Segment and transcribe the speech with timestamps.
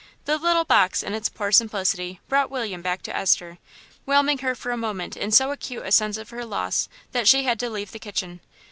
[0.25, 3.59] The little box in its poor simplicity brought William back to Esther,
[4.03, 7.43] whelming her for a moment in so acute a sense of her loss that she
[7.43, 8.39] had to leave the kitchen.